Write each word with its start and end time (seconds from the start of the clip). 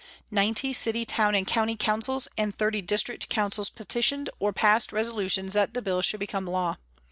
Ninety 0.31 0.73
city, 0.73 1.05
town 1.05 1.35
and 1.35 1.45
county 1.45 1.75
councils, 1.75 2.27
and 2.35 2.57
thirty 2.57 2.81
district 2.81 3.29
councils 3.29 3.69
petitioned 3.69 4.31
or 4.39 4.51
passed 4.51 4.91
resolutions 4.91 5.53
that 5.53 5.75
the 5.75 5.81
Bill 5.83 6.01
should 6.01 6.19
become 6.19 6.47
law. 6.47 6.77